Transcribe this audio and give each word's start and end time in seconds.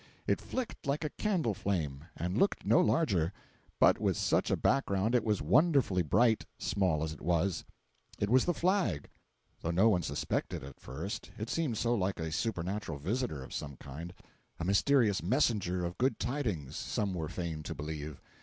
It 0.25 0.41
flicked 0.41 0.87
like 0.87 1.03
a 1.03 1.11
candle 1.11 1.53
flame, 1.53 2.05
and 2.17 2.35
looked 2.35 2.65
no 2.65 2.79
larger; 2.81 3.31
but 3.79 3.99
with 4.01 4.17
such 4.17 4.49
a 4.49 4.57
background 4.57 5.13
it 5.13 5.23
was 5.23 5.43
wonderfully 5.43 6.01
bright, 6.01 6.43
small 6.57 7.03
as 7.03 7.13
it 7.13 7.21
was. 7.21 7.65
It 8.17 8.27
was 8.27 8.45
the 8.45 8.53
flag!—though 8.55 9.69
no 9.69 9.89
one 9.89 10.01
suspected 10.01 10.63
it 10.63 10.69
at 10.69 10.79
first, 10.79 11.29
it 11.37 11.51
seemed 11.51 11.77
so 11.77 11.93
like 11.93 12.19
a 12.19 12.31
supernatural 12.31 12.97
visitor 12.97 13.43
of 13.43 13.53
some 13.53 13.75
kind—a 13.75 14.65
mysterious 14.65 15.21
messenger 15.21 15.85
of 15.85 15.99
good 15.99 16.17
tidings, 16.17 16.75
some 16.75 17.13
were 17.13 17.29
fain 17.29 17.61
to 17.61 17.75
believe. 17.75 18.19